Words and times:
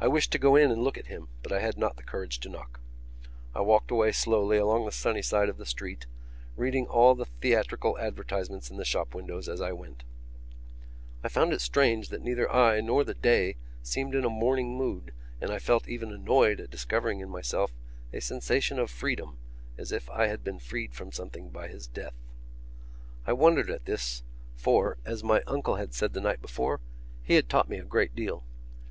I 0.00 0.06
wished 0.06 0.30
to 0.30 0.38
go 0.38 0.54
in 0.54 0.70
and 0.70 0.84
look 0.84 0.96
at 0.96 1.08
him 1.08 1.26
but 1.42 1.50
I 1.50 1.58
had 1.58 1.76
not 1.76 1.96
the 1.96 2.04
courage 2.04 2.38
to 2.40 2.48
knock. 2.48 2.78
I 3.52 3.62
walked 3.62 3.90
away 3.90 4.12
slowly 4.12 4.56
along 4.56 4.84
the 4.84 4.92
sunny 4.92 5.22
side 5.22 5.48
of 5.48 5.56
the 5.56 5.66
street, 5.66 6.06
reading 6.56 6.86
all 6.86 7.16
the 7.16 7.24
theatrical 7.24 7.98
advertisements 7.98 8.70
in 8.70 8.76
the 8.76 8.84
shop 8.84 9.12
windows 9.12 9.48
as 9.48 9.60
I 9.60 9.72
went. 9.72 10.04
I 11.24 11.28
found 11.28 11.52
it 11.52 11.60
strange 11.60 12.10
that 12.10 12.22
neither 12.22 12.48
I 12.48 12.80
nor 12.80 13.02
the 13.02 13.12
day 13.12 13.56
seemed 13.82 14.14
in 14.14 14.24
a 14.24 14.30
mourning 14.30 14.78
mood 14.78 15.10
and 15.40 15.50
I 15.50 15.58
felt 15.58 15.88
even 15.88 16.12
annoyed 16.12 16.60
at 16.60 16.70
discovering 16.70 17.18
in 17.18 17.28
myself 17.28 17.72
a 18.12 18.20
sensation 18.20 18.78
of 18.78 18.92
freedom 18.92 19.38
as 19.76 19.90
if 19.90 20.08
I 20.10 20.28
had 20.28 20.44
been 20.44 20.60
freed 20.60 20.94
from 20.94 21.10
something 21.10 21.50
by 21.50 21.66
his 21.66 21.88
death. 21.88 22.14
I 23.26 23.32
wondered 23.32 23.68
at 23.68 23.86
this 23.86 24.22
for, 24.54 24.96
as 25.04 25.24
my 25.24 25.42
uncle 25.48 25.74
had 25.74 25.92
said 25.92 26.12
the 26.12 26.20
night 26.20 26.40
before, 26.40 26.78
he 27.24 27.34
had 27.34 27.48
taught 27.48 27.68
me 27.68 27.78
a 27.78 27.84
great 27.84 28.14
deal. 28.14 28.44